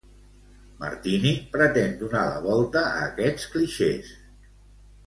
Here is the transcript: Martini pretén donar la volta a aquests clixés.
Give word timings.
Martini 0.83 1.33
pretén 1.57 1.93
donar 2.01 2.25
la 2.33 2.43
volta 2.49 2.85
a 2.89 3.07
aquests 3.11 3.49
clixés. 3.55 4.15